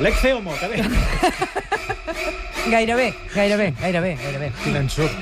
L'ex 0.00 0.24
Homo, 0.24 0.52
que 0.60 0.68
bé. 0.68 0.82
Gairebé, 2.66 3.14
gairebé, 3.32 3.72
gairebé, 3.80 4.16
gairebé. 4.18 4.48
Quin 4.64 4.74
ensurt. 4.74 5.12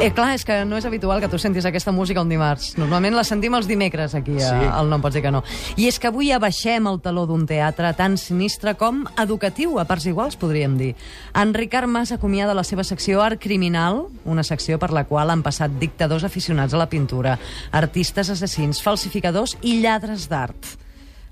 Eh, 0.00 0.08
clar, 0.16 0.30
és 0.32 0.46
que 0.48 0.62
no 0.64 0.78
és 0.80 0.86
habitual 0.88 1.20
que 1.20 1.28
tu 1.28 1.36
sentis 1.36 1.66
aquesta 1.68 1.92
música 1.92 2.22
un 2.24 2.30
dimarts. 2.32 2.70
Normalment 2.80 3.12
la 3.12 3.24
sentim 3.28 3.52
els 3.58 3.68
dimecres 3.68 4.14
aquí 4.16 4.38
a, 4.40 4.46
Sí. 4.48 4.70
al 4.72 4.88
No 4.88 4.96
em 4.96 5.02
pots 5.04 5.12
dir 5.18 5.20
que 5.20 5.30
no. 5.30 5.42
I 5.76 5.88
és 5.90 5.98
que 6.00 6.08
avui 6.08 6.32
abaixem 6.32 6.88
el 6.88 7.02
taló 7.04 7.26
d'un 7.28 7.44
teatre 7.46 7.92
tan 7.98 8.16
sinistre 8.16 8.72
com 8.80 9.04
educatiu, 9.20 9.76
a 9.78 9.84
parts 9.84 10.06
iguals, 10.08 10.36
podríem 10.40 10.78
dir. 10.80 10.94
En 11.34 11.52
Ricard 11.52 11.86
Mas 11.86 12.12
acomiada 12.16 12.54
la 12.56 12.64
seva 12.64 12.82
secció 12.82 13.20
Art 13.20 13.38
Criminal, 13.42 14.06
una 14.24 14.42
secció 14.42 14.78
per 14.78 14.90
la 14.96 15.04
qual 15.04 15.28
han 15.28 15.42
passat 15.44 15.76
dictadors 15.78 16.24
aficionats 16.24 16.72
a 16.72 16.78
la 16.80 16.88
pintura, 16.88 17.38
artistes 17.70 18.30
assassins, 18.30 18.80
falsificadors 18.80 19.58
i 19.60 19.82
lladres 19.82 20.30
d'art. 20.30 20.79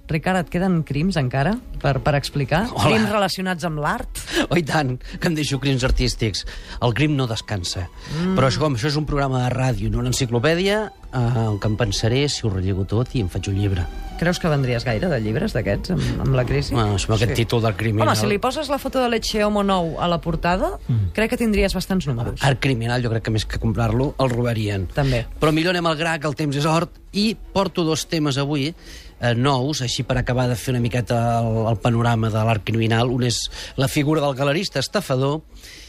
Ricard, 0.08 0.46
et 0.46 0.52
queden 0.52 0.80
crims 0.88 1.18
encara 1.20 1.52
per, 1.82 1.98
per 2.04 2.14
explicar? 2.16 2.64
Hola. 2.72 2.86
Crims 2.86 3.12
relacionats 3.12 3.68
amb 3.68 3.82
l'art? 3.84 4.24
Oh, 4.48 4.56
i 4.56 4.62
tant, 4.64 4.94
que 5.20 5.28
em 5.28 5.34
deixo 5.36 5.58
crims 5.60 5.82
artístics. 5.84 6.44
El 6.84 6.94
crim 6.96 7.16
no 7.18 7.26
descansa. 7.28 7.82
Mm. 8.14 8.36
Però 8.38 8.48
això, 8.48 8.62
com 8.62 8.78
això 8.78 8.88
és 8.88 8.96
un 8.96 9.04
programa 9.04 9.42
de 9.42 9.50
ràdio, 9.52 9.90
no 9.92 10.00
una 10.00 10.08
enciclopèdia, 10.12 10.78
eh, 10.88 11.22
el 11.42 11.58
que 11.60 11.68
em 11.68 11.74
pensaré 11.76 12.22
si 12.32 12.46
ho 12.46 12.52
rellego 12.52 12.86
tot 12.88 13.12
i 13.18 13.24
em 13.24 13.28
faig 13.28 13.50
un 13.50 13.58
llibre. 13.58 13.84
Creus 14.18 14.40
que 14.42 14.50
vendries 14.50 14.86
gaire 14.86 15.10
de 15.10 15.18
llibres 15.22 15.52
d'aquests 15.54 15.92
amb, 15.94 16.06
amb 16.24 16.38
la 16.38 16.44
crisi? 16.48 16.72
Bueno, 16.74 16.96
amb 16.96 17.14
aquest 17.18 17.34
títol 17.38 17.62
del 17.66 17.76
criminal... 17.78 18.08
Home, 18.08 18.16
si 18.18 18.30
li 18.30 18.38
poses 18.42 18.70
la 18.72 18.78
foto 18.82 19.02
de 19.02 19.10
l'Etxe 19.12 19.44
Homo 19.46 19.62
nou 19.66 19.92
a 20.02 20.08
la 20.10 20.20
portada, 20.24 20.72
mm. 20.80 21.10
crec 21.18 21.34
que 21.34 21.40
tindries 21.40 21.76
bastants 21.76 22.08
números. 22.08 22.40
Art 22.46 22.62
criminal, 22.62 23.04
jo 23.04 23.12
crec 23.12 23.28
que 23.28 23.34
més 23.34 23.46
que 23.46 23.60
comprar-lo, 23.62 24.12
el 24.18 24.32
robarien. 24.32 24.88
També. 24.96 25.26
Però 25.42 25.52
millor 25.54 25.76
anem 25.76 25.92
al 25.92 26.00
gra, 26.00 26.16
que 26.22 26.30
el 26.30 26.38
temps 26.38 26.56
és 26.56 26.66
hort, 26.66 26.96
i 27.12 27.32
porto 27.54 27.84
dos 27.86 28.06
temes 28.10 28.40
avui, 28.40 28.72
eh, 29.20 29.34
nous, 29.34 29.82
així 29.82 30.04
per 30.06 30.18
acabar 30.18 30.48
de 30.48 30.56
fer 30.56 30.74
una 30.74 30.82
miqueta 30.84 31.40
el, 31.40 31.66
el 31.72 31.76
panorama 31.82 32.30
de 32.30 32.44
l'art 32.44 32.64
criminal. 32.64 33.10
Un 33.10 33.24
és 33.28 33.44
la 33.76 33.88
figura 33.88 34.20
del 34.24 34.34
galerista 34.38 34.80
estafador, 34.80 35.40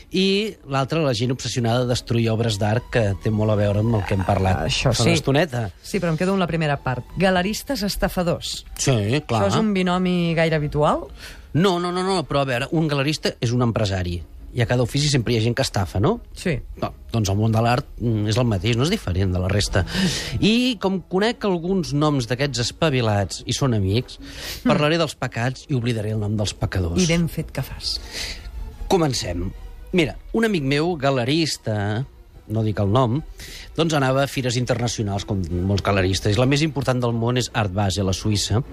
i 0.09 0.55
l'altre, 0.65 1.03
la 1.05 1.13
gent 1.13 1.29
obsessionada 1.35 1.83
de 1.83 1.91
destruir 1.91 2.29
obres 2.33 2.57
d'art, 2.57 2.87
que 2.89 3.03
té 3.21 3.29
molt 3.29 3.53
a 3.53 3.57
veure 3.59 3.83
amb 3.83 3.99
el 3.99 4.05
que 4.09 4.15
hem 4.17 4.23
parlat 4.25 4.63
Ah, 4.63 4.65
això 4.65 4.89
fa 4.89 5.03
sí. 5.03 5.11
una 5.11 5.19
estoneta. 5.19 5.61
Sí, 5.85 5.99
però 6.01 6.09
em 6.09 6.17
quedo 6.17 6.33
amb 6.33 6.41
la 6.41 6.47
primera 6.49 6.79
part. 6.81 7.05
Galeristes 7.21 7.83
estafadors. 7.85 8.63
Sí, 8.73 8.95
clar. 9.27 9.43
Això 9.43 9.51
és 9.53 9.59
un 9.61 9.69
binomi 9.75 10.33
gaire 10.33 10.57
habitual? 10.57 11.05
No, 11.53 11.77
no, 11.79 11.91
no, 11.91 12.01
no, 12.03 12.23
però 12.25 12.41
a 12.41 12.49
veure, 12.49 12.67
un 12.71 12.87
galerista 12.89 13.35
és 13.39 13.53
un 13.53 13.61
empresari. 13.61 14.17
I 14.53 14.63
a 14.63 14.67
cada 14.69 14.83
ofici 14.85 15.09
sempre 15.11 15.33
hi 15.33 15.37
ha 15.39 15.43
gent 15.43 15.55
que 15.57 15.65
estafa, 15.65 16.01
no? 16.01 16.15
Sí. 16.33 16.55
No, 16.81 16.91
doncs 17.13 17.29
el 17.29 17.37
món 17.37 17.53
de 17.53 17.61
l'art 17.63 17.87
mm, 17.99 18.27
és 18.31 18.39
el 18.41 18.47
mateix, 18.49 18.77
no 18.79 18.87
és 18.87 18.93
diferent 18.93 19.33
de 19.35 19.41
la 19.41 19.49
resta. 19.51 19.85
I 20.39 20.77
com 20.81 20.99
conec 21.11 21.45
alguns 21.47 21.93
noms 21.93 22.29
d'aquests 22.29 22.63
espavilats 22.65 23.43
i 23.45 23.55
són 23.55 23.77
amics, 23.77 24.17
parlaré 24.65 24.97
dels 25.01 25.15
pecats 25.19 25.67
i 25.69 25.77
oblidaré 25.77 26.15
el 26.17 26.23
nom 26.23 26.37
dels 26.39 26.55
pecadors. 26.57 27.01
I 27.01 27.09
ben 27.09 27.27
fet 27.31 27.53
que 27.53 27.65
fas. 27.65 27.97
Comencem. 28.89 29.51
Mira, 29.93 30.15
un 30.37 30.45
amic 30.45 30.65
meu, 30.69 30.95
galerista, 31.01 32.05
no 32.49 32.63
dic 32.65 32.81
el 32.81 32.91
nom, 32.93 33.19
doncs 33.77 33.95
anava 33.97 34.23
a 34.25 34.29
fires 34.29 34.57
internacionals, 34.59 35.25
com 35.29 35.41
molts 35.69 35.85
galeristes. 35.85 36.37
La 36.41 36.49
més 36.49 36.65
important 36.65 37.01
del 37.01 37.13
món 37.15 37.37
és 37.41 37.51
Art 37.53 37.73
Basel, 37.73 38.07
a 38.07 38.09
la 38.09 38.17
Suïssa. 38.17 38.63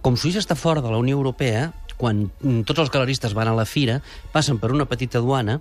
Com 0.00 0.16
Suïssa 0.16 0.40
està 0.40 0.56
fora 0.56 0.80
de 0.80 0.90
la 0.90 0.98
Unió 1.02 1.18
Europea, 1.18 1.68
quan 2.00 2.24
mm, 2.30 2.64
tots 2.68 2.80
els 2.86 2.90
galeristes 2.92 3.36
van 3.36 3.50
a 3.50 3.54
la 3.56 3.66
fira, 3.68 3.98
passen 4.32 4.58
per 4.60 4.72
una 4.72 4.88
petita 4.88 5.20
aduana 5.20 5.58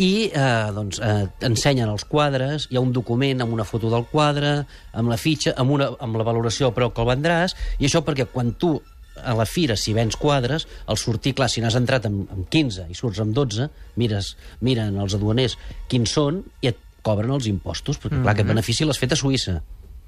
i 0.00 0.28
eh, 0.30 0.72
doncs, 0.74 1.00
eh, 1.04 1.28
ensenyen 1.46 1.92
els 1.92 2.06
quadres, 2.08 2.70
hi 2.70 2.80
ha 2.80 2.84
un 2.84 2.94
document 2.96 3.44
amb 3.44 3.52
una 3.56 3.68
foto 3.68 3.92
del 3.92 4.08
quadre, 4.10 4.58
amb 4.96 5.12
la 5.12 5.20
fitxa, 5.20 5.54
amb, 5.60 5.76
una, 5.76 5.92
amb 6.00 6.16
la 6.16 6.26
valoració 6.26 6.72
preu 6.76 6.92
que 6.92 7.04
el 7.04 7.10
vendràs, 7.12 7.56
i 7.78 7.88
això 7.88 8.02
perquè 8.06 8.28
quan 8.32 8.54
tu 8.60 8.76
a 9.16 9.32
la 9.36 9.46
fira, 9.48 9.76
si 9.80 9.94
vens 9.96 10.16
quadres, 10.20 10.66
al 10.86 10.98
sortir, 11.00 11.34
clar, 11.36 11.48
si 11.48 11.62
n'has 11.64 11.76
entrat 11.78 12.08
amb, 12.08 12.26
amb 12.32 12.48
15 12.52 12.88
i 12.92 12.96
surts 12.96 13.22
amb 13.24 13.32
12, 13.36 13.70
mires, 14.00 14.34
miren 14.64 14.98
els 15.00 15.16
aduaners 15.16 15.56
quins 15.88 16.12
són 16.12 16.42
i 16.60 16.72
et 16.72 16.82
cobren 17.06 17.32
els 17.36 17.46
impostos, 17.48 18.00
perquè, 18.02 18.18
clar, 18.20 18.34
aquest 18.34 18.50
benefici 18.50 18.86
l'has 18.86 19.00
fet 19.00 19.14
a 19.14 19.18
Suïssa. 19.18 19.60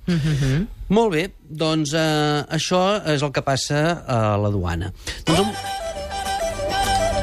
Mm 0.08 0.18
-hmm. 0.18 0.66
Molt 0.88 1.12
bé, 1.12 1.30
doncs 1.48 1.92
eh, 1.92 2.44
això 2.48 3.02
és 3.04 3.22
el 3.22 3.32
que 3.32 3.42
passa 3.42 4.04
a 4.06 4.36
la 4.36 4.48
duana. 4.48 4.92
Doncs, 5.26 5.38
amb... 5.38 5.54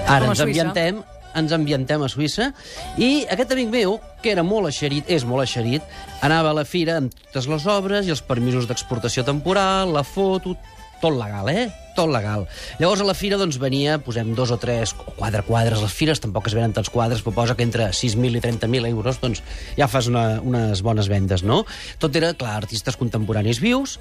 Ara 0.07 0.25
ens 0.29 0.39
ambientem 0.39 1.03
ens 1.35 1.51
ambientem 1.51 2.01
a 2.01 2.07
Suïssa 2.07 2.53
i 2.97 3.25
aquest 3.31 3.51
amic 3.51 3.69
meu, 3.69 3.99
que 4.23 4.31
era 4.31 4.43
molt 4.43 4.69
eixerit, 4.71 5.03
és 5.11 5.25
molt 5.27 5.43
eixerit, 5.43 5.81
anava 6.21 6.49
a 6.49 6.53
la 6.53 6.63
fira 6.63 6.97
amb 7.01 7.11
totes 7.25 7.49
les 7.51 7.65
obres 7.67 8.07
i 8.07 8.13
els 8.15 8.21
permisos 8.21 8.69
d'exportació 8.69 9.25
temporal, 9.27 9.91
la 9.91 10.03
foto, 10.03 10.55
tot 11.01 11.17
legal, 11.17 11.49
eh? 11.49 11.84
Tot 11.95 12.11
legal. 12.11 12.45
Llavors 12.79 13.01
a 13.01 13.07
la 13.07 13.15
fira 13.15 13.39
doncs 13.39 13.57
venia, 13.61 13.97
posem 14.03 14.33
dos 14.35 14.51
o 14.51 14.57
tres 14.59 14.91
o 14.99 15.13
quatre 15.15 15.45
quadres, 15.47 15.81
les 15.81 15.95
fires 15.95 16.19
tampoc 16.23 16.49
es 16.49 16.55
venen 16.57 16.75
tants 16.75 16.91
quadres, 16.91 17.23
però 17.23 17.35
posa 17.39 17.55
que 17.55 17.63
entre 17.63 17.87
6.000 17.95 18.39
i 18.39 18.43
30.000 18.43 18.91
euros 18.91 19.21
doncs 19.23 19.41
ja 19.77 19.87
fas 19.91 20.09
una, 20.11 20.41
unes 20.43 20.83
bones 20.83 21.07
vendes, 21.11 21.45
no? 21.47 21.63
Tot 21.99 22.15
era, 22.19 22.33
clar, 22.35 22.57
artistes 22.59 22.99
contemporanis 22.99 23.61
vius 23.63 23.97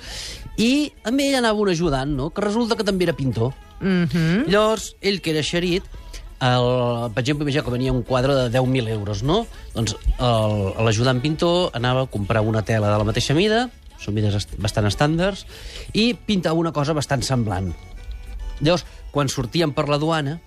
i 0.58 0.90
amb 1.06 1.22
ell 1.22 1.38
anava 1.38 1.62
un 1.62 1.70
ajudant, 1.70 2.16
no? 2.18 2.30
Que 2.34 2.42
resulta 2.42 2.74
que 2.74 2.86
també 2.86 3.06
era 3.06 3.16
pintor. 3.16 3.54
Mm 3.80 4.04
-hmm. 4.04 4.48
Llavors, 4.50 4.96
ell 5.00 5.20
que 5.20 5.30
era 5.30 5.42
xerit, 5.42 5.84
el, 6.40 7.12
per 7.14 7.22
exemple, 7.22 7.44
imagina 7.44 7.62
que 7.64 7.70
venia 7.70 7.92
un 7.92 8.02
quadre 8.02 8.34
de 8.34 8.50
10.000 8.50 8.88
euros, 8.88 9.22
no? 9.22 9.46
Doncs 9.74 9.96
l'ajudant 10.18 11.22
pintor 11.22 11.70
anava 11.72 12.04
a 12.04 12.10
comprar 12.10 12.42
una 12.42 12.62
tela 12.62 12.90
de 12.90 12.98
la 12.98 13.04
mateixa 13.04 13.34
mida, 13.34 13.70
són 14.00 14.14
mides 14.14 14.34
est- 14.40 14.56
bastant 14.60 14.86
estàndards, 14.90 15.44
i 15.92 16.12
pintava 16.14 16.58
una 16.60 16.72
cosa 16.72 16.92
bastant 16.96 17.22
semblant. 17.22 17.72
Llavors, 18.60 18.84
quan 19.14 19.28
sortien 19.28 19.72
per 19.74 19.88
la 19.88 19.98
duana, 19.98 20.38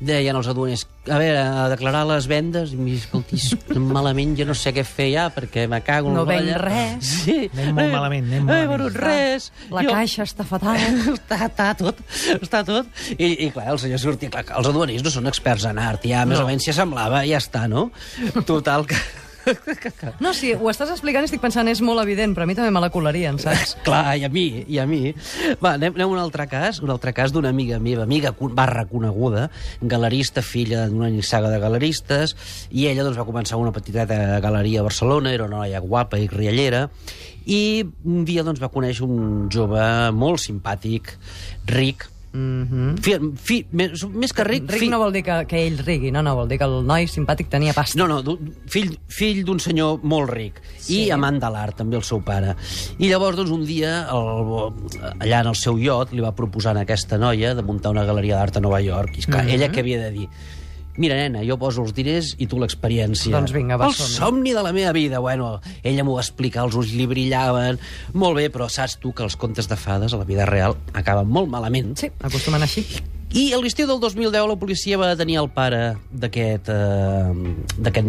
deien 0.00 0.32
els 0.32 0.46
aduaners, 0.48 0.86
a 1.12 1.18
veure, 1.20 1.40
a 1.44 1.66
declarar 1.68 2.06
les 2.08 2.24
vendes, 2.30 2.70
i 2.72 2.76
mi, 2.80 2.94
escoltis, 2.96 3.50
malament 3.76 4.32
jo 4.38 4.46
no 4.48 4.54
sé 4.56 4.72
què 4.72 4.80
fer 4.88 5.10
ja, 5.12 5.26
perquè 5.34 5.66
me 5.68 5.82
cago 5.84 6.08
en 6.08 6.14
No 6.16 6.22
la 6.24 6.30
venc 6.30 6.46
olla. 6.46 6.56
res. 6.62 7.10
Sí. 7.26 7.34
Anem 7.52 7.74
molt 7.76 7.92
malament, 7.92 8.24
anem 8.30 8.40
eh, 8.40 8.46
malament. 8.48 8.70
venut 8.78 8.96
res. 8.96 9.50
La 9.68 9.82
Jo- 9.84 9.92
caixa 9.92 10.24
està 10.24 10.46
fatal. 10.48 10.80
està, 11.18 11.40
està 11.50 11.68
tot, 11.76 12.00
està 12.40 12.62
tot. 12.64 12.88
I, 13.18 13.28
I 13.44 13.50
clar, 13.52 13.66
el 13.74 13.82
senyor 13.82 14.00
sortia, 14.00 14.32
clar, 14.32 14.46
els 14.56 14.70
aduaners 14.72 15.04
no 15.04 15.12
són 15.12 15.28
experts 15.28 15.68
en 15.68 15.78
art, 15.84 16.08
ja 16.08 16.24
més 16.24 16.40
No. 16.40 16.46
o 16.46 16.48
menys 16.48 16.64
si 16.64 16.72
semblava, 16.72 17.20
ja 17.28 17.36
està, 17.44 17.66
no? 17.68 17.90
Total, 18.48 18.88
que... 18.88 18.96
No, 20.20 20.32
sí, 20.36 20.52
ho 20.54 20.68
estàs 20.70 20.90
explicant 20.92 21.24
i 21.24 21.28
estic 21.28 21.42
pensant, 21.42 21.68
és 21.70 21.80
molt 21.84 22.02
evident, 22.02 22.34
però 22.36 22.44
a 22.44 22.48
mi 22.48 22.56
també 22.58 22.72
me 22.74 22.82
la 22.82 22.90
colarien, 22.92 23.38
saps? 23.40 23.76
Clar, 23.86 24.16
i 24.20 24.26
a 24.26 24.30
mi, 24.32 24.64
i 24.68 24.80
a 24.82 24.86
mi. 24.88 25.14
Va, 25.62 25.74
anem, 25.76 25.94
anem 25.96 26.06
a 26.06 26.12
un 26.12 26.20
altre 26.22 26.46
cas, 26.50 26.80
un 26.84 26.92
altre 26.92 27.14
cas 27.16 27.32
d'una 27.34 27.52
amiga 27.54 27.80
meva, 27.82 28.04
amiga 28.06 28.34
barra 28.40 28.84
coneguda, 28.90 29.48
galerista, 29.80 30.44
filla 30.44 30.86
d'una 30.90 31.10
saga 31.26 31.52
de 31.52 31.60
galeristes, 31.62 32.36
i 32.70 32.88
ella 32.90 33.06
doncs, 33.06 33.18
va 33.20 33.28
començar 33.28 33.60
una 33.60 33.74
petiteta 33.74 34.40
galeria 34.44 34.84
a 34.84 34.88
Barcelona, 34.88 35.34
era 35.34 35.48
una 35.48 35.62
noia 35.62 35.82
guapa 35.84 36.20
i 36.20 36.28
riallera, 36.30 36.86
i 37.46 37.82
un 38.04 38.24
dia 38.28 38.44
doncs, 38.46 38.60
va 38.62 38.72
conèixer 38.72 39.06
un 39.06 39.48
jove 39.52 39.82
molt 40.16 40.42
simpàtic, 40.42 41.14
ric, 41.70 42.08
Mm 42.32 42.62
-hmm. 42.68 42.98
fi, 43.02 43.18
fi, 43.34 43.66
més, 43.72 44.04
més 44.06 44.32
que 44.32 44.44
ric, 44.44 44.70
Ric 44.70 44.80
fi, 44.80 44.88
no 44.88 44.98
vol 44.98 45.12
dir 45.12 45.24
que, 45.24 45.46
que 45.48 45.66
ell 45.66 45.78
rigui, 45.78 46.12
no, 46.12 46.22
no, 46.22 46.36
vol 46.36 46.48
dir 46.48 46.58
que 46.58 46.64
el 46.64 46.86
noi 46.86 47.06
simpàtic 47.08 47.48
tenia 47.48 47.72
pasta. 47.72 47.98
No, 47.98 48.06
no, 48.06 48.38
fill, 48.66 48.96
fill 49.08 49.44
d'un 49.44 49.58
senyor 49.58 49.98
molt 50.02 50.30
ric 50.30 50.60
Sí. 50.78 51.06
i 51.06 51.10
amant 51.10 51.40
de 51.40 51.50
l'art, 51.50 51.76
també 51.76 51.96
el 51.96 52.02
seu 52.04 52.20
pare. 52.22 52.54
I 52.98 53.08
llavors, 53.08 53.36
doncs, 53.36 53.50
un 53.50 53.64
dia, 53.66 54.06
el, 54.10 54.72
allà 55.18 55.40
en 55.40 55.46
el 55.48 55.56
seu 55.56 55.76
iot, 55.78 56.12
li 56.12 56.20
va 56.20 56.34
proposar 56.34 56.76
a 56.76 56.80
aquesta 56.80 57.18
noia 57.18 57.54
de 57.54 57.62
muntar 57.62 57.90
una 57.90 58.04
galeria 58.04 58.36
d'art 58.36 58.56
a 58.56 58.60
Nova 58.60 58.80
York. 58.80 59.16
I, 59.16 59.18
esclar, 59.20 59.44
Mhm. 59.44 59.50
ella 59.50 59.72
què 59.72 59.80
havia 59.80 59.98
de 59.98 60.10
dir? 60.10 60.28
Mira, 61.00 61.16
nena, 61.16 61.40
jo 61.48 61.56
poso 61.60 61.80
els 61.80 61.94
diners 61.96 62.34
i 62.38 62.46
tu 62.50 62.58
l'experiència. 62.60 63.32
Doncs 63.32 63.54
vinga, 63.56 63.78
va, 63.80 63.88
El 63.88 63.94
som-hi. 63.96 64.18
somni 64.18 64.52
de 64.52 64.62
la 64.66 64.72
meva 64.76 64.92
vida. 64.92 65.18
Bueno, 65.24 65.60
ella 65.82 66.04
m'ho 66.04 66.18
va 66.18 66.24
explicar, 66.26 66.66
els 66.68 66.76
ulls 66.76 66.92
li 66.92 67.06
brillaven. 67.08 67.80
Molt 68.12 68.36
bé, 68.36 68.50
però 68.52 68.68
saps 68.68 68.98
tu 69.00 69.14
que 69.16 69.24
els 69.24 69.38
contes 69.40 69.70
de 69.70 69.78
fades 69.80 70.12
a 70.12 70.20
la 70.20 70.28
vida 70.28 70.44
real 70.44 70.76
acaben 70.92 71.26
molt 71.32 71.48
malament. 71.48 71.96
Sí, 71.96 72.12
acostumen 72.20 72.62
així. 72.68 72.84
I 73.30 73.52
a 73.54 73.58
l'estiu 73.62 73.86
del 73.86 74.00
2010 74.02 74.48
la 74.50 74.56
policia 74.58 74.96
va 74.98 75.06
detenir 75.12 75.36
el 75.38 75.46
pare 75.54 75.94
d'aquest 76.10 76.66
eh, 76.66 78.02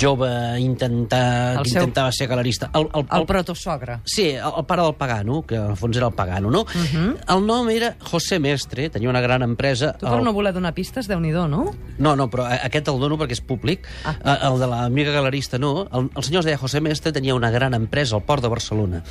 jove 0.00 0.30
intentar, 0.60 1.58
El 1.58 1.64
que 1.66 1.70
seu- 1.74 1.82
intentava 1.82 2.12
ser 2.12 2.26
galerista. 2.30 2.70
El, 2.74 2.88
el, 2.94 3.04
El 3.18 3.26
protosogre. 3.26 3.98
Sí, 4.04 4.30
el, 4.30 4.48
el 4.58 4.64
pare 4.64 4.82
del 4.82 4.94
Pagano, 4.94 5.42
que 5.46 5.56
en 5.56 5.70
el 5.72 5.76
fons 5.76 5.96
era 5.96 6.06
el 6.08 6.14
Pagano, 6.14 6.50
no? 6.50 6.64
Mhm. 6.64 7.16
El 7.28 7.44
nom 7.46 7.68
era 7.70 7.96
José 8.00 8.38
Mestre, 8.38 8.88
tenia 8.90 9.10
una 9.10 9.20
gran 9.20 9.42
empresa... 9.42 9.92
Tu 9.98 10.06
el- 10.06 10.24
no 10.24 10.32
voler 10.32 10.54
donar 10.54 10.72
pistes, 10.72 11.06
déu 11.08 11.20
nhi 11.20 11.32
no? 11.32 11.74
no, 11.98 12.16
no, 12.16 12.30
però 12.30 12.46
aquest 12.48 12.88
el 12.88 12.98
dono 12.98 13.18
perquè 13.18 13.32
és 13.36 13.40
públic. 13.44 13.86
Ah. 14.04 14.16
El 14.48 14.58
de 14.58 14.66
l'amiga 14.66 15.12
galerista 15.12 15.58
no. 15.58 15.86
El, 15.92 16.08
el 16.16 16.22
senyor 16.24 16.40
es 16.40 16.46
deia 16.46 16.58
José 16.58 16.80
Mestre, 16.80 17.12
tenia 17.12 17.34
una 17.34 17.50
gran 17.50 17.74
empresa 17.74 18.16
al 18.16 18.22
port 18.24 18.42
de 18.42 18.48
Barcelona. 18.48 19.02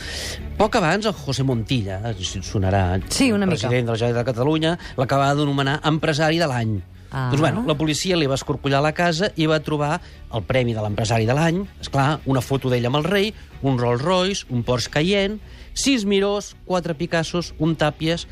Poc 0.57 0.75
abans, 0.75 1.05
el 1.05 1.13
José 1.13 1.43
Montilla, 1.43 2.01
si 2.17 2.41
sonarà, 2.41 2.99
Sí, 3.09 3.31
una 3.31 3.45
mica. 3.45 3.59
president 3.67 3.85
de 3.85 3.91
la 3.91 3.97
Generalitat 3.97 4.25
de 4.25 4.31
Catalunya, 4.33 4.77
l'acabava 4.97 5.35
d'anomenar 5.51 5.81
empresari 5.83 6.39
de 6.39 6.47
l'any. 6.47 6.81
Ah. 7.11 7.27
Doncs, 7.29 7.41
bueno, 7.41 7.63
la 7.67 7.75
policia 7.75 8.15
li 8.15 8.27
va 8.27 8.37
escorcollar 8.39 8.81
la 8.81 8.93
casa 8.95 9.31
i 9.35 9.45
va 9.45 9.59
trobar 9.59 9.99
el 10.31 10.43
premi 10.47 10.73
de 10.73 10.81
l'empresari 10.81 11.27
de 11.27 11.35
l'any, 11.35 11.65
és 11.81 11.89
clar, 11.91 12.21
una 12.25 12.41
foto 12.41 12.69
d'ell 12.71 12.87
amb 12.87 13.01
el 13.01 13.03
rei, 13.03 13.33
un 13.61 13.77
Rolls 13.77 14.01
Royce, 14.01 14.45
un 14.49 14.63
Porsche 14.63 14.89
Cayenne, 14.89 15.39
sis 15.73 16.05
mirós, 16.07 16.55
quatre 16.65 16.95
Picassos, 16.95 17.53
un 17.59 17.75
Tàpies, 17.75 18.27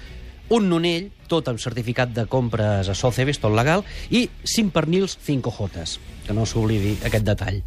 un 0.50 0.70
nonell, 0.72 1.12
tot 1.28 1.50
amb 1.52 1.60
certificat 1.60 2.14
de 2.16 2.26
compres 2.26 2.88
a 2.88 2.96
Sotheby's, 2.96 3.42
tot 3.44 3.52
legal, 3.54 3.84
i 4.10 4.30
5 4.44 4.72
pernils, 4.74 5.20
5 5.28 5.52
jotes. 5.60 6.00
Que 6.26 6.34
no 6.34 6.48
s'oblidi 6.48 6.96
aquest 7.06 7.28
detall. 7.28 7.60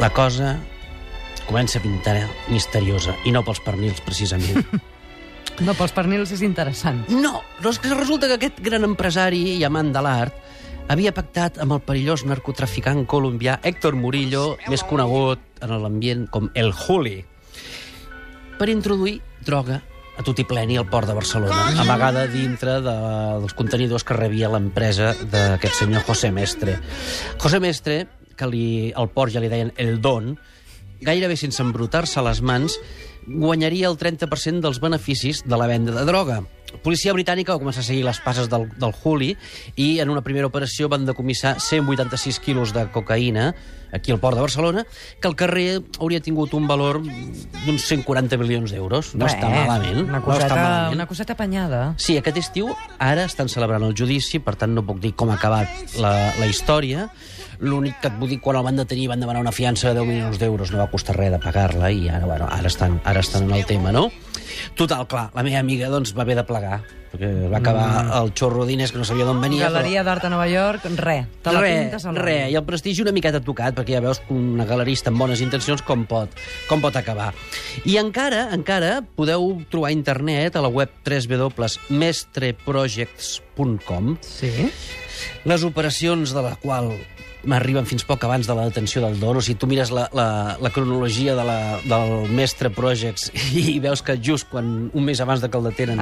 La 0.00 0.08
cosa 0.16 0.54
comença 1.44 1.80
a 1.80 1.82
pintar 1.82 2.16
misteriosa, 2.48 3.18
i 3.26 3.34
no 3.34 3.42
pels 3.44 3.60
pernils, 3.66 4.00
precisament. 4.06 4.62
No, 5.60 5.74
pels 5.76 5.92
pernils 5.92 6.32
és 6.32 6.40
interessant. 6.46 7.02
No, 7.12 7.42
però 7.58 7.72
és 7.74 7.80
que 7.82 7.92
resulta 7.92 8.30
que 8.30 8.38
aquest 8.38 8.62
gran 8.64 8.86
empresari 8.86 9.58
i 9.58 9.64
amant 9.68 9.92
de 9.92 10.02
l'art 10.04 10.36
havia 10.90 11.12
pactat 11.14 11.60
amb 11.62 11.76
el 11.76 11.82
perillós 11.86 12.24
narcotraficant 12.26 13.04
colombià 13.06 13.58
Héctor 13.62 13.94
Murillo, 13.94 14.56
més 14.72 14.82
conegut 14.88 15.62
en 15.62 15.76
l'ambient 15.82 16.26
com 16.32 16.48
El 16.58 16.72
Juli, 16.74 17.20
per 18.58 18.68
introduir 18.72 19.20
droga 19.46 19.78
a 20.20 20.24
tot 20.26 20.40
i 20.42 20.44
pleni 20.44 20.76
al 20.76 20.88
port 20.90 21.08
de 21.08 21.14
Barcelona, 21.16 21.70
amagada 21.80 22.26
dintre 22.28 22.80
de, 22.84 22.94
dels 23.40 23.54
contenidors 23.56 24.04
que 24.04 24.16
rebia 24.16 24.50
l'empresa 24.52 25.14
d'aquest 25.32 25.84
senyor 25.84 26.04
José 26.08 26.32
Mestre. 26.34 26.76
José 27.40 27.60
Mestre, 27.62 28.02
que 28.36 28.48
li, 28.48 28.64
al 28.96 29.08
port 29.14 29.32
ja 29.32 29.40
li 29.40 29.48
deien 29.52 29.72
El 29.80 30.00
Don, 30.04 30.34
gairebé 31.00 31.38
sense 31.40 31.62
embrutar-se 31.64 32.20
les 32.26 32.42
mans, 32.44 32.76
guanyaria 33.26 33.88
el 33.90 33.98
30% 33.98 34.60
dels 34.64 34.80
beneficis 34.80 35.44
de 35.44 35.58
la 35.60 35.68
venda 35.70 35.92
de 35.96 36.04
droga. 36.08 36.40
Policia 36.80 37.12
britànica 37.12 37.52
va 37.52 37.60
començar 37.60 37.82
a 37.82 37.86
seguir 37.86 38.04
les 38.06 38.20
passes 38.24 38.48
del, 38.48 38.68
del 38.80 38.94
Juli 39.02 39.34
i 39.76 39.98
en 40.00 40.08
una 40.08 40.22
primera 40.24 40.48
operació 40.48 40.88
van 40.88 41.04
decomissar 41.08 41.58
186 41.60 42.40
quilos 42.40 42.72
de 42.72 42.86
cocaïna 42.94 43.50
aquí 43.92 44.12
al 44.12 44.20
port 44.22 44.36
de 44.38 44.40
Barcelona, 44.44 44.84
que 45.20 45.26
al 45.26 45.34
carrer 45.34 45.80
hauria 45.98 46.20
tingut 46.22 46.54
un 46.54 46.68
valor 46.70 47.00
d'uns 47.02 47.86
140 47.88 48.38
milions 48.38 48.70
d'euros. 48.70 49.12
No 49.18 49.26
Bé, 49.26 49.32
està 49.34 49.50
malament. 49.50 50.04
Una 50.06 50.20
no 50.20 50.24
coseta, 50.24 50.46
està 50.46 50.60
malament. 50.62 50.94
una 51.00 51.06
coseta 51.10 51.34
apanyada. 51.34 51.80
Sí, 51.98 52.16
aquest 52.20 52.38
estiu 52.38 52.70
ara 53.02 53.26
estan 53.26 53.50
celebrant 53.50 53.82
el 53.88 53.96
judici, 53.98 54.38
per 54.38 54.54
tant 54.60 54.72
no 54.78 54.86
puc 54.86 55.02
dir 55.02 55.12
com 55.18 55.34
ha 55.34 55.36
acabat 55.40 55.98
la, 55.98 56.14
la 56.38 56.46
història. 56.46 57.08
L'únic 57.60 57.98
que 58.00 58.08
et 58.08 58.14
vull 58.16 58.30
dir, 58.30 58.38
quan 58.40 58.56
el 58.56 58.64
van 58.64 58.78
detenir 58.78 59.10
van 59.10 59.20
demanar 59.20 59.42
una 59.42 59.52
fiança 59.52 59.90
de 59.90 59.98
10 59.98 60.06
milions 60.08 60.38
d'euros, 60.40 60.70
no 60.72 60.78
va 60.80 60.86
costar 60.88 61.18
res 61.18 61.34
de 61.34 61.42
pagar-la 61.42 61.90
i 61.92 62.06
ara, 62.08 62.24
bueno, 62.30 62.46
ara, 62.48 62.70
estan, 62.70 63.00
ara 63.04 63.20
estan 63.20 63.50
en 63.50 63.58
el 63.58 63.66
tema, 63.68 63.92
no? 63.92 64.06
Total, 64.78 65.04
clar, 65.10 65.26
la 65.34 65.42
meva 65.44 65.58
amiga 65.60 65.90
doncs, 65.92 66.14
va 66.16 66.22
haver 66.24 66.38
de 66.38 66.44
plegar, 66.48 66.69
perquè 67.10 67.28
va 67.50 67.58
acabar 67.58 68.04
mm. 68.04 68.10
el 68.20 68.28
xorro 68.38 68.62
diners 68.68 68.92
que 68.94 69.00
no 69.00 69.06
sabia 69.08 69.24
d'on 69.26 69.40
venia. 69.42 69.66
Galeria 69.68 70.02
d'Art 70.06 70.24
a 70.28 70.30
Nova 70.30 70.46
York, 70.50 70.82
re. 71.00 71.18
Te 71.42 71.50
la 71.54 71.60
Re, 71.64 71.70
pintes 71.74 72.04
al 72.06 72.16
re, 72.16 72.50
i 72.52 72.54
el 72.58 72.64
prestigi 72.66 73.02
una 73.02 73.12
miqueta 73.16 73.40
tocat, 73.42 73.74
perquè 73.76 73.92
ja 73.96 74.02
veus 74.04 74.18
que 74.22 74.32
una 74.36 74.64
galerista 74.68 75.08
amb 75.10 75.18
bones 75.24 75.40
intencions 75.44 75.82
com 75.86 76.00
pot, 76.10 76.28
com 76.70 76.78
pot 76.84 76.96
acabar. 77.00 77.30
I 77.84 77.96
encara, 78.02 78.40
encara 78.54 78.90
podeu 79.18 79.42
trobar 79.72 79.88
a 79.90 79.94
internet 79.96 80.50
a 80.56 80.60
la 80.64 80.70
web 80.70 80.88
www.mestreprojects.com 81.06 84.04
Sí. 84.22 84.50
les 85.44 85.64
operacions 85.64 86.32
de 86.32 86.42
la 86.44 86.56
qual 86.62 86.92
m'arriben 87.48 87.86
fins 87.88 88.04
poc 88.04 88.24
abans 88.26 88.46
de 88.48 88.54
la 88.56 88.66
detenció 88.68 89.02
del 89.04 89.18
Don. 89.20 89.38
O 89.38 89.42
sigui, 89.44 89.58
tu 89.60 89.68
mires 89.70 89.90
la, 89.94 90.08
la, 90.16 90.26
la 90.60 90.70
cronologia 90.74 91.34
de 91.38 91.44
la, 91.46 91.58
del 91.84 92.30
mestre 92.36 92.70
Projects 92.74 93.30
i 93.56 93.78
veus 93.82 94.02
que 94.02 94.18
just 94.20 94.48
quan 94.50 94.90
un 94.92 95.04
mes 95.06 95.20
abans 95.20 95.40
de 95.42 95.50
que 95.50 95.58
el 95.58 95.68
detenen 95.70 96.00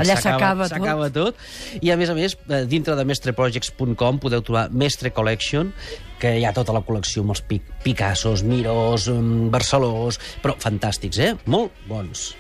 s'acaba 0.68 1.10
tot. 1.12 1.34
tot. 1.38 1.80
I, 1.80 1.92
a 1.94 1.96
més 2.00 2.10
a 2.10 2.16
més, 2.18 2.36
eh, 2.48 2.64
dintre 2.68 2.96
de 2.98 3.06
mestreprojects.com 3.08 4.20
podeu 4.22 4.42
trobar 4.42 4.68
Mestre 4.70 5.12
Collection, 5.14 5.72
que 6.18 6.34
hi 6.40 6.44
ha 6.46 6.52
tota 6.56 6.74
la 6.74 6.82
col·lecció 6.82 7.22
amb 7.22 7.34
els 7.36 7.42
Pic 7.46 7.66
Picassos, 7.84 8.42
Miros, 8.42 9.08
mm, 9.12 9.50
Barcelós, 9.54 10.18
però 10.42 10.56
fantàstics, 10.58 11.18
eh? 11.22 11.34
Molt 11.46 11.72
bons. 11.88 12.32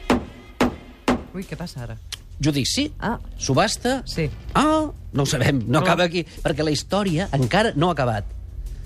Ui, 1.34 1.44
què 1.46 1.56
passa 1.58 1.84
ara? 1.86 1.98
Judici? 2.40 2.88
Ah. 3.02 3.18
Subhasta? 3.36 4.02
Sí. 4.06 4.28
Ah, 4.54 4.88
no 5.12 5.22
ho 5.22 5.26
sabem, 5.26 5.58
no 5.66 5.80
Però- 5.80 5.86
acaba 5.86 6.04
aquí, 6.04 6.24
perquè 6.42 6.62
la 6.64 6.70
història 6.74 7.28
encara 7.32 7.72
no 7.74 7.90
ha 7.90 7.92
acabat. 7.92 8.37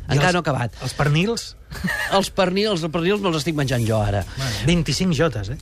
Encara 0.09 0.29
els- 0.31 0.35
no 0.35 0.41
ha 0.41 0.47
acabat. 0.47 0.81
Els 0.83 0.95
pernils, 0.95 1.57
Els 2.13 2.29
pernils, 2.31 2.83
els 2.83 2.93
pernils 2.93 3.21
me'ls 3.25 3.37
estic 3.43 3.55
menjant 3.57 3.85
jo 3.89 4.01
ara. 4.03 4.25
25 4.67 5.15
jotes, 5.17 5.49
eh? 5.55 5.59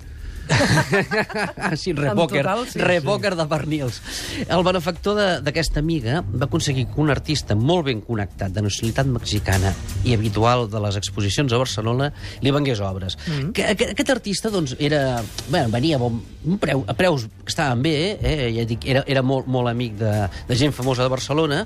sí, 1.79 1.93
repòquer, 1.95 2.41
total, 2.43 2.65
sí, 2.67 2.81
repòquer 2.83 3.37
de 3.39 3.45
pernils. 3.47 4.01
El 4.49 4.65
benefactor 4.67 5.15
de- 5.15 5.41
d'aquesta 5.47 5.79
amiga 5.79 6.25
va 6.27 6.47
aconseguir 6.49 6.89
que 6.91 7.01
un 7.01 7.11
artista 7.15 7.55
molt 7.55 7.87
ben 7.87 8.01
connectat, 8.03 8.51
de 8.51 8.65
nacionalitat 8.67 9.07
mexicana 9.07 9.71
i 10.03 10.15
habitual 10.17 10.67
de 10.73 10.81
les 10.83 10.97
exposicions 10.99 11.53
a 11.55 11.61
Barcelona, 11.63 12.11
li 12.43 12.51
vengués 12.51 12.81
obres. 12.83 13.17
Mm. 13.29 13.53
Que, 13.55 13.69
aquest, 13.77 13.93
aquest 13.95 14.11
artista, 14.17 14.51
doncs, 14.51 14.75
era... 14.79 15.23
Bueno, 15.49 15.69
venia 15.71 16.01
a, 16.01 16.03
bon, 16.03 16.19
un 16.45 16.59
preu, 16.59 16.83
a 16.89 16.95
preus 16.99 17.29
que 17.45 17.55
estaven 17.55 17.83
bé, 17.87 17.95
eh? 18.21 18.51
ja 18.59 18.67
dic, 18.67 18.87
era, 18.91 19.05
era 19.07 19.23
molt, 19.23 19.47
molt 19.47 19.71
amic 19.71 19.95
de, 20.03 20.17
de 20.51 20.57
gent 20.59 20.75
famosa 20.75 21.07
de 21.07 21.15
Barcelona, 21.15 21.63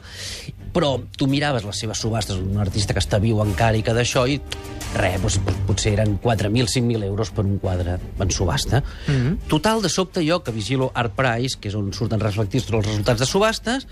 però 0.75 0.97
tu 1.17 1.29
miraves 1.31 1.65
les 1.65 1.79
seves 1.79 2.01
subhastes, 2.03 2.41
un 2.43 2.59
artista 2.59 2.97
que 2.97 3.03
està 3.03 3.21
viu 3.23 3.39
encara 3.45 3.79
i 3.79 3.85
que 3.87 3.95
d'això, 3.95 4.25
i 4.27 4.41
res, 4.99 5.21
doncs, 5.23 5.39
potser 5.69 5.95
eren 5.95 6.17
4.000, 6.23 6.67
5.000 6.71 7.07
euros 7.07 7.31
per 7.35 7.45
un 7.47 7.61
quadre 7.63 7.97
en 8.19 8.31
subhasta. 8.31 8.83
Mm 9.07 9.15
-hmm. 9.15 9.39
Total, 9.49 9.83
de 9.83 9.89
sobte 9.89 10.27
jo, 10.27 10.43
que 10.43 10.53
vigilo 10.53 10.91
Art 10.95 11.15
Price, 11.15 11.57
que 11.61 11.69
és 11.69 11.75
on 11.75 11.93
surten 11.93 12.21
reflectits 12.21 12.67
tots 12.67 12.79
els 12.79 12.87
resultats 12.87 13.21
de 13.21 13.27
subhastes, 13.27 13.87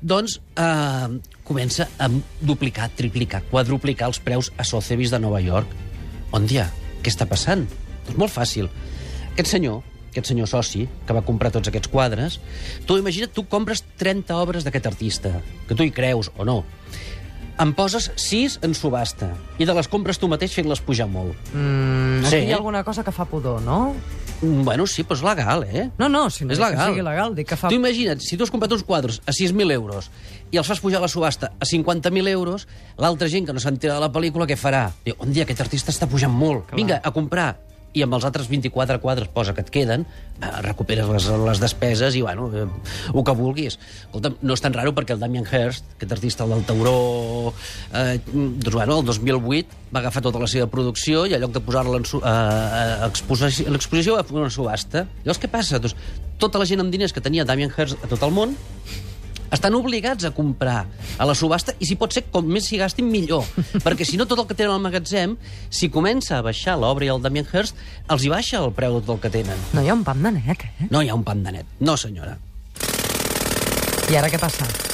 doncs 0.00 0.40
eh, 0.56 1.20
comença 1.44 1.88
a 1.98 2.08
duplicar, 2.40 2.90
triplicar, 2.90 3.42
quadruplicar 3.50 4.08
els 4.08 4.18
preus 4.18 4.52
a 4.56 4.64
Sotheby's 4.64 5.10
de 5.10 5.18
Nova 5.18 5.40
York. 5.40 5.68
On 6.32 6.46
dia? 6.46 6.70
Què 7.02 7.10
està 7.10 7.26
passant? 7.26 7.68
Doncs 8.06 8.18
molt 8.18 8.32
fàcil. 8.32 8.68
Aquest 9.32 9.48
senyor, 9.48 9.82
aquest 10.12 10.28
senyor 10.30 10.46
soci, 10.50 10.84
que 11.08 11.16
va 11.16 11.24
comprar 11.26 11.50
tots 11.54 11.72
aquests 11.72 11.88
quadres, 11.90 12.38
tu 12.86 12.98
imagina't, 13.00 13.32
tu 13.32 13.46
compres 13.48 13.82
30 13.98 14.36
obres 14.36 14.64
d'aquest 14.68 14.86
artista, 14.92 15.38
que 15.66 15.74
tu 15.74 15.82
hi 15.88 15.90
creus 15.90 16.30
o 16.36 16.44
no. 16.44 16.60
Em 17.60 17.68
poses 17.76 18.08
6 18.16 18.58
en 18.64 18.72
subhasta 18.74 19.28
i 19.60 19.66
de 19.68 19.74
les 19.76 19.86
compres 19.86 20.18
tu 20.18 20.26
mateix 20.26 20.54
fent-les 20.56 20.80
pujar 20.82 21.04
molt. 21.06 21.36
Mm, 21.52 22.24
Sí. 22.24 22.36
aquí 22.36 22.46
hi 22.48 22.52
ha 22.52 22.56
alguna 22.56 22.82
cosa 22.82 23.04
que 23.04 23.12
fa 23.12 23.26
pudor, 23.28 23.60
no? 23.62 23.94
Mm, 24.40 24.64
Bueno, 24.64 24.86
sí, 24.88 25.04
però 25.04 25.14
és 25.14 25.22
legal, 25.22 25.62
eh? 25.64 25.90
No, 25.98 26.08
no, 26.08 26.28
si 26.30 26.44
no 26.44 26.52
és 26.52 26.58
legal. 26.58 26.78
que 26.88 26.94
sigui 26.94 27.02
legal, 27.04 27.34
dic 27.36 27.46
que 27.48 27.56
fa... 27.56 27.68
Tu 27.68 27.76
imagina't, 27.76 28.20
si 28.20 28.36
tu 28.36 28.42
has 28.42 28.50
comprat 28.50 28.72
uns 28.72 28.82
quadres 28.82 29.20
a 29.26 29.32
6.000 29.32 29.70
euros 29.70 30.10
i 30.50 30.56
els 30.58 30.66
fas 30.66 30.80
pujar 30.80 30.98
a 30.98 31.02
la 31.02 31.08
subhasta 31.12 31.52
a 31.60 31.64
50.000 31.64 32.26
euros, 32.28 32.66
l'altra 32.98 33.28
gent 33.28 33.46
que 33.46 33.52
no 33.52 33.60
s'entera 33.60 33.94
de 33.94 34.00
la 34.00 34.10
pel·lícula, 34.10 34.46
què 34.48 34.56
farà? 34.56 34.90
Diu, 35.04 35.14
un 35.20 35.32
dia 35.32 35.44
aquest 35.44 35.60
artista 35.60 35.92
està 35.92 36.08
pujant 36.08 36.32
molt, 36.32 36.66
Clar. 36.66 36.76
vinga, 36.76 37.00
a 37.04 37.10
comprar. 37.12 37.58
I 37.92 38.04
amb 38.06 38.16
els 38.16 38.24
altres 38.24 38.48
24 38.48 38.98
quadres 39.02 39.28
posa 39.32 39.52
que 39.52 39.60
et 39.64 39.70
queden, 39.72 40.06
eh, 40.40 40.50
recuperes 40.64 41.08
les, 41.12 41.28
les 41.44 41.60
despeses 41.60 42.16
i, 42.16 42.22
bueno, 42.24 42.48
eh, 42.56 42.64
el 43.12 43.24
que 43.26 43.34
vulguis. 43.36 43.78
Escolta, 44.06 44.32
no 44.40 44.56
és 44.56 44.64
tan 44.64 44.72
raro 44.76 44.94
perquè 44.96 45.16
el 45.16 45.20
Damien 45.20 45.44
Hirst, 45.44 45.92
aquest 45.98 46.16
artista 46.16 46.46
el 46.46 46.56
del 46.56 46.64
Tauró, 46.68 47.52
eh, 47.92 48.18
doncs, 48.32 48.72
bueno, 48.72 48.98
el 49.00 49.06
2008 49.12 49.80
va 49.92 50.00
agafar 50.00 50.24
tota 50.24 50.40
la 50.40 50.48
seva 50.48 50.70
producció 50.72 51.26
i 51.28 51.36
en 51.36 51.44
lloc 51.44 51.52
de 51.52 51.64
posar-la 51.64 52.00
en, 52.00 52.08
eh, 52.08 52.26
a, 52.32 53.06
exposició, 53.10 53.68
en 53.68 53.76
exposició 53.76 54.16
va 54.16 54.24
fer 54.24 54.40
una 54.40 54.50
subhasta. 54.50 55.06
Llavors, 55.22 55.42
què 55.42 55.52
passa? 55.52 55.82
Doncs, 55.82 55.96
tota 56.42 56.58
la 56.58 56.66
gent 56.68 56.80
amb 56.82 56.92
diners 56.92 57.12
que 57.12 57.22
tenia 57.22 57.44
Damien 57.44 57.72
Hirst 57.76 58.00
a 58.00 58.10
tot 58.10 58.24
el 58.24 58.32
món 58.34 58.56
estan 59.52 59.74
obligats 59.76 60.24
a 60.24 60.32
comprar 60.34 60.86
a 61.18 61.28
la 61.28 61.34
subhasta 61.38 61.74
i 61.78 61.88
si 61.88 61.96
pot 62.00 62.14
ser 62.14 62.24
com 62.32 62.46
més 62.48 62.66
s'hi 62.68 62.80
gastin 62.80 63.08
millor 63.12 63.44
perquè 63.84 64.06
si 64.08 64.18
no 64.20 64.26
tot 64.28 64.40
el 64.42 64.48
que 64.48 64.56
tenen 64.58 64.74
al 64.76 64.84
magatzem 64.84 65.36
si 65.70 65.90
comença 65.92 66.38
a 66.38 66.46
baixar 66.46 66.78
l'obra 66.80 67.06
i 67.08 67.12
el 67.12 67.22
Damien 67.22 67.48
Hirst 67.52 67.76
els 68.08 68.24
hi 68.24 68.32
baixa 68.32 68.62
el 68.62 68.72
preu 68.76 68.98
de 68.98 69.04
tot 69.06 69.16
el 69.16 69.22
que 69.26 69.32
tenen 69.40 69.68
No 69.76 69.84
hi 69.84 69.92
ha 69.92 69.98
un 69.98 70.06
pam 70.06 70.22
de 70.24 70.32
net, 70.38 70.64
eh? 70.64 70.88
no 70.90 71.02
hi 71.02 71.12
ha 71.12 71.18
un 71.18 71.26
pam 71.26 71.44
de 71.44 71.58
net, 71.60 71.76
no 71.80 71.96
senyora 72.00 72.38
I 74.10 74.18
ara 74.18 74.32
què 74.32 74.40
passa? 74.40 74.91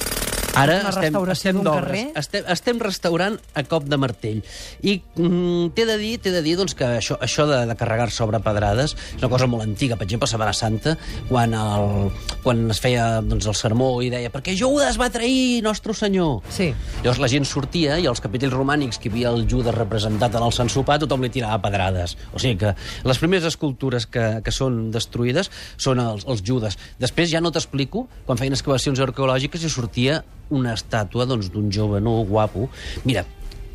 Ara 0.59 0.79
Una 0.83 0.91
estem, 0.91 1.17
estem 1.33 1.61
d'obres. 1.63 1.85
carrer? 1.85 2.05
Estem, 2.19 2.47
estem 2.55 2.81
restaurant 2.83 3.39
a 3.55 3.63
cop 3.69 3.87
de 3.89 3.99
martell. 4.01 4.41
I 4.83 4.99
mm, 5.17 5.71
t'he 5.77 5.87
de 5.87 5.97
dir, 6.01 6.13
t'he 6.23 6.33
de 6.35 6.43
dir 6.43 6.57
doncs, 6.59 6.75
que 6.79 6.87
això, 6.99 7.19
això 7.23 7.47
de, 7.49 7.61
de 7.71 7.77
carregar 7.79 8.11
sobre 8.15 8.41
pedrades 8.43 8.95
és 8.95 9.23
una 9.23 9.31
cosa 9.31 9.47
molt 9.51 9.65
antiga. 9.67 9.97
Per 9.99 10.07
exemple, 10.09 10.27
a 10.27 10.33
Setmana 10.33 10.55
Santa, 10.57 10.97
quan, 11.29 11.55
el, 11.55 12.11
quan 12.45 12.65
es 12.75 12.83
feia 12.83 13.21
doncs, 13.23 13.47
el 13.51 13.57
sermó 13.59 13.91
i 14.05 14.11
deia 14.13 14.33
perquè 14.35 14.57
Judes 14.59 14.99
va 15.01 15.11
trair 15.15 15.61
nostre 15.67 15.95
senyor. 15.95 16.43
Sí. 16.55 16.73
Llavors 17.03 17.23
la 17.23 17.31
gent 17.31 17.47
sortia 17.49 17.99
i 18.03 18.09
als 18.11 18.23
capitells 18.25 18.57
romànics 18.57 18.99
que 18.99 19.09
hi 19.09 19.15
havia 19.15 19.35
el 19.35 19.47
Judes 19.51 19.77
representat 19.77 20.35
en 20.39 20.47
el 20.49 20.55
Sant 20.57 20.73
Sopar 20.73 20.99
tothom 21.03 21.23
li 21.25 21.31
tirava 21.33 21.61
pedrades. 21.63 22.17
O 22.33 22.43
sigui 22.43 22.59
que 22.65 22.75
les 23.07 23.23
primeres 23.23 23.47
escultures 23.49 24.09
que, 24.11 24.27
que 24.45 24.55
són 24.55 24.89
destruïdes 24.95 25.53
són 25.77 26.03
els, 26.03 26.27
els 26.29 26.43
Judes. 26.45 26.79
Després 26.99 27.31
ja 27.31 27.43
no 27.45 27.53
t'explico, 27.55 28.07
quan 28.27 28.41
feien 28.41 28.57
excavacions 28.57 29.01
arqueològiques 29.05 29.63
i 29.65 29.71
sortia 29.73 30.23
una 30.55 30.75
estàtua 30.79 31.27
doncs, 31.29 31.53
d'un 31.55 31.71
jove 31.75 32.01
no 32.01 32.21
guapo. 32.29 32.69
Mira, 33.05 33.25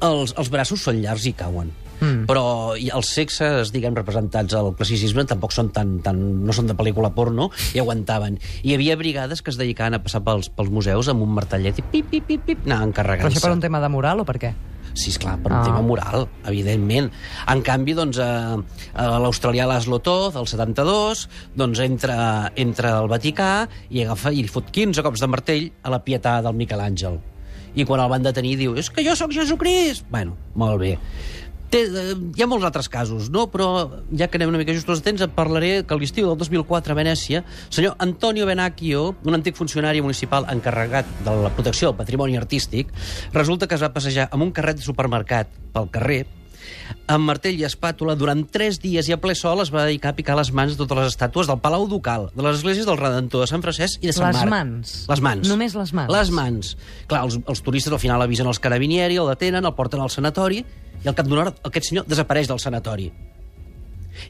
els, 0.03 0.35
els 0.37 0.51
braços 0.53 0.83
són 0.83 1.01
llargs 1.03 1.29
i 1.29 1.33
cauen. 1.37 1.71
Mm. 2.03 2.25
però 2.27 2.73
i 2.75 2.89
els 2.91 3.07
sexes, 3.15 3.69
diguem, 3.71 3.95
representats 3.95 4.55
al 4.57 4.73
classicisme 4.75 5.23
tampoc 5.29 5.53
són 5.55 5.69
tan, 5.71 5.93
tan, 6.03 6.19
no 6.43 6.55
són 6.55 6.67
de 6.67 6.75
pel·lícula 6.75 7.13
porno 7.15 7.49
i 7.71 7.79
aguantaven. 7.79 8.39
Hi 8.65 8.75
havia 8.75 8.97
brigades 8.99 9.43
que 9.45 9.53
es 9.53 9.59
dedicaven 9.61 9.95
a 9.95 10.01
passar 10.03 10.23
pels, 10.25 10.49
pels 10.51 10.73
museus 10.73 11.07
amb 11.13 11.23
un 11.23 11.31
martellet 11.37 11.79
i 11.79 11.85
pip, 11.85 12.09
pip, 12.11 12.27
pip, 12.27 12.43
pip, 12.49 12.65
anaven 12.67 12.91
Però 12.91 12.99
carregant-se. 12.99 13.37
això 13.37 13.47
per 13.47 13.55
un 13.55 13.63
tema 13.63 13.79
de 13.79 13.91
moral 13.93 14.25
o 14.25 14.27
per 14.27 14.39
què? 14.41 14.51
Sí, 14.93 15.09
esclar, 15.09 15.39
per 15.41 15.51
un 15.51 15.57
Ah. 15.57 15.63
tema 15.63 15.81
moral, 15.81 16.27
evidentment. 16.45 17.11
En 17.49 17.61
canvi, 17.61 17.93
doncs, 17.93 18.17
eh, 18.17 18.21
eh, 18.23 19.01
l'australià 19.23 19.65
Laszlo 19.65 19.99
Toth, 19.99 20.35
del 20.35 20.45
72, 20.47 21.27
doncs 21.55 21.79
entra, 21.79 22.51
entra 22.55 22.97
al 22.99 23.07
Vaticà 23.09 23.67
i 23.89 24.03
agafa 24.03 24.31
i 24.31 24.43
li 24.43 24.47
fot 24.47 24.69
15 24.69 25.01
cops 25.01 25.19
de 25.19 25.27
martell 25.27 25.71
a 25.81 25.89
la 25.89 25.99
pietà 26.03 26.41
del 26.41 26.53
Miquel 26.53 26.79
Àngel. 26.79 27.19
I 27.75 27.85
quan 27.85 27.99
el 27.99 28.09
van 28.09 28.21
detenir 28.21 28.55
diu, 28.57 28.75
és 28.77 28.89
que 28.91 29.03
jo 29.03 29.15
sóc 29.15 29.31
Jesucrist! 29.33 30.05
Bueno, 30.11 30.37
molt 30.53 30.79
bé. 30.79 30.99
Té, 31.73 31.79
eh, 31.89 32.13
hi 32.37 32.43
ha 32.43 32.45
molts 32.45 32.67
altres 32.67 32.85
casos, 32.85 33.31
no? 33.33 33.47
però 33.49 33.67
ja 34.13 34.27
que 34.29 34.37
anem 34.37 34.51
una 34.51 34.59
mica 34.61 34.75
justos 34.77 34.99
de 35.01 35.07
temps, 35.07 35.23
et 35.25 35.31
parlaré 35.33 35.71
que 35.89 35.95
a 35.95 35.97
l'estiu 35.97 36.27
del 36.29 36.37
2004 36.37 36.93
a 36.93 36.97
Venècia, 36.99 37.41
senyor 37.73 37.95
Antonio 38.05 38.45
Benacchio, 38.45 39.07
un 39.25 39.39
antic 39.39 39.57
funcionari 39.57 40.03
municipal 40.05 40.45
encarregat 40.53 41.09
de 41.25 41.33
la 41.47 41.49
protecció 41.57 41.89
del 41.89 41.97
patrimoni 41.97 42.37
artístic, 42.37 42.93
resulta 43.33 43.65
que 43.65 43.73
es 43.73 43.81
va 43.81 43.89
passejar 43.95 44.29
amb 44.29 44.45
un 44.45 44.53
carret 44.53 44.77
de 44.77 44.85
supermercat 44.85 45.49
pel 45.73 45.89
carrer, 45.89 46.21
amb 47.07 47.27
martell 47.27 47.59
i 47.59 47.65
espàtula, 47.67 48.15
durant 48.15 48.45
tres 48.51 48.79
dies 48.83 49.07
i 49.09 49.15
a 49.15 49.19
ple 49.21 49.35
sol 49.35 49.61
es 49.63 49.71
va 49.73 49.85
dedicar 49.87 50.13
a 50.13 50.17
picar 50.17 50.37
les 50.39 50.51
mans 50.55 50.73
de 50.73 50.79
totes 50.79 50.99
les 50.99 51.11
estàtues 51.11 51.49
del 51.49 51.59
Palau 51.63 51.87
Ducal, 51.91 52.29
de 52.35 52.45
les 52.45 52.59
esglésies 52.61 52.87
del 52.87 52.97
Redentor, 52.97 53.43
de 53.43 53.49
Sant 53.51 53.63
Francesc 53.65 54.03
i 54.03 54.09
de 54.09 54.15
Sant 54.15 54.29
Les 54.31 54.39
Marc. 54.39 54.51
mans? 54.53 54.95
Les 55.09 55.23
mans. 55.27 55.49
Només 55.49 55.75
les 55.75 55.93
mans? 55.93 56.13
Les 56.13 56.31
mans. 56.31 56.73
Clar, 57.07 57.23
els, 57.27 57.39
els 57.43 57.61
turistes 57.65 57.93
al 57.93 58.01
final 58.01 58.23
avisen 58.23 58.47
els 58.47 58.61
carabinieri, 58.63 59.19
el 59.19 59.29
detenen, 59.33 59.65
el 59.65 59.75
porten 59.75 60.01
al 60.01 60.11
sanatori, 60.13 60.63
i 61.03 61.07
al 61.07 61.15
cap 61.15 61.27
d'una 61.27 61.45
hora 61.47 61.55
aquest 61.67 61.91
senyor 61.91 62.07
desapareix 62.07 62.47
del 62.47 62.61
sanatori. 62.63 63.11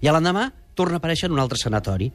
I 0.02 0.08
a 0.10 0.14
l'endemà 0.16 0.50
torna 0.74 0.98
a 0.98 1.04
aparèixer 1.04 1.30
en 1.30 1.38
un 1.38 1.44
altre 1.44 1.60
sanatori. 1.60 2.12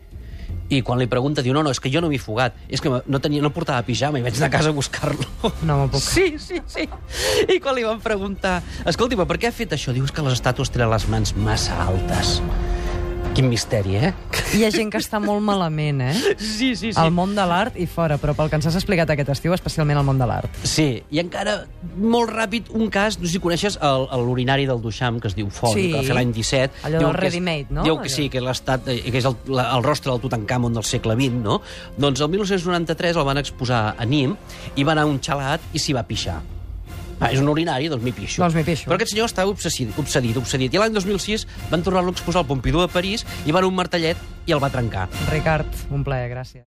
I 0.68 0.82
quan 0.84 1.00
li 1.00 1.06
pregunta, 1.08 1.40
diu, 1.44 1.54
no, 1.56 1.62
no, 1.64 1.72
és 1.72 1.80
que 1.80 1.90
jo 1.92 2.02
no 2.04 2.10
m'he 2.12 2.20
fugat. 2.20 2.56
És 2.68 2.82
que 2.84 2.92
no, 2.92 3.20
tenia, 3.24 3.40
no 3.44 3.50
portava 3.54 3.80
pijama 3.86 4.20
i 4.20 4.24
vaig 4.26 4.36
anar 4.36 4.50
a 4.50 4.54
casa 4.58 4.72
a 4.72 4.76
buscar-lo. 4.76 5.24
No 5.64 5.78
m'ho 5.80 5.88
puc 5.94 6.04
Sí, 6.04 6.34
sí, 6.42 6.60
sí. 6.68 6.84
I 7.48 7.56
quan 7.64 7.78
li 7.78 7.86
van 7.88 8.02
preguntar, 8.04 8.58
escolti, 8.88 9.16
per 9.16 9.40
què 9.40 9.48
ha 9.48 9.54
fet 9.54 9.72
això? 9.76 9.96
Diu, 9.96 10.04
és 10.04 10.12
que 10.12 10.24
les 10.24 10.36
estàtues 10.36 10.72
tenen 10.74 10.92
les 10.92 11.08
mans 11.08 11.34
massa 11.40 11.80
altes. 11.88 12.38
Quin 13.38 13.46
misteri, 13.46 13.92
eh? 13.94 14.08
Hi 14.58 14.64
ha 14.66 14.68
gent 14.74 14.88
que 14.90 14.98
està 14.98 15.20
molt 15.22 15.38
malament, 15.46 16.00
eh? 16.08 16.14
Sí, 16.42 16.72
sí, 16.74 16.88
Al 16.98 17.12
món 17.14 17.36
de 17.36 17.44
l'art 17.46 17.76
i 17.78 17.84
fora, 17.86 18.16
però 18.18 18.32
pel 18.34 18.50
que 18.50 18.58
ens 18.58 18.66
has 18.66 18.74
explicat 18.80 19.12
aquest 19.14 19.30
estiu, 19.30 19.54
especialment 19.54 20.00
al 20.00 20.02
món 20.08 20.18
de 20.18 20.26
l'art. 20.26 20.58
Sí, 20.66 20.88
i 21.14 21.20
encara, 21.22 21.54
molt 22.02 22.32
ràpid, 22.34 22.72
un 22.74 22.90
cas, 22.90 23.20
no 23.22 23.28
sé 23.28 23.36
si 23.36 23.42
coneixes 23.44 23.78
l'urinari 23.78 24.66
del 24.66 24.82
Duchamp, 24.82 25.22
que 25.22 25.30
es 25.30 25.38
diu 25.38 25.54
Font, 25.54 25.78
Sí. 25.78 25.86
que 25.92 26.00
va 26.00 26.02
fer 26.10 26.18
l'any 26.18 26.34
17. 26.34 26.82
Allò 26.90 27.04
del 27.06 27.14
ready-made, 27.14 27.70
no? 27.70 27.86
Diu 27.86 28.02
que 28.02 28.10
sí, 28.10 28.26
que, 28.28 28.42
l'estat, 28.42 28.90
eh, 28.90 29.04
que 29.06 29.22
és 29.22 29.30
el, 29.30 29.38
la, 29.46 29.70
el 29.78 29.86
rostre 29.86 30.10
del 30.10 30.20
Tutankamon 30.26 30.74
del 30.74 30.82
segle 30.82 31.14
XX, 31.14 31.38
no? 31.38 31.62
Doncs 31.96 32.26
el 32.26 32.34
1993 32.34 33.22
el 33.22 33.30
van 33.30 33.38
exposar 33.38 33.94
a 33.94 34.04
Nim 34.04 34.34
i 34.74 34.82
va 34.82 34.98
anar 34.98 35.06
a 35.06 35.14
un 35.14 35.22
xalat 35.22 35.60
i 35.72 35.78
s'hi 35.78 35.94
va 35.94 36.02
pixar. 36.02 36.40
Ah, 37.18 37.32
és 37.32 37.42
un 37.42 37.50
urinari, 37.50 37.90
doncs 37.90 38.04
m'hi 38.04 38.14
pixo. 38.14 38.42
Doncs 38.44 38.54
m'hi 38.54 38.64
pixo. 38.66 38.86
Però 38.86 38.98
aquest 38.98 39.14
senyor 39.14 39.26
estava 39.30 39.50
obsessit, 39.50 39.90
obsedit, 39.98 40.38
obsedit. 40.38 40.74
I 40.74 40.82
l'any 40.84 40.94
2006 40.94 41.48
van 41.72 41.82
tornar-lo 41.82 42.14
a 42.14 42.16
exposar 42.16 42.44
al 42.44 42.50
Pompidou 42.50 42.84
de 42.84 42.92
París 42.94 43.26
i 43.44 43.54
van 43.54 43.66
un 43.66 43.74
martellet 43.74 44.20
i 44.46 44.54
el 44.54 44.62
va 44.62 44.70
trencar. 44.70 45.08
Ricard, 45.32 45.86
un 45.90 46.06
plaer, 46.06 46.30
gràcies. 46.30 46.67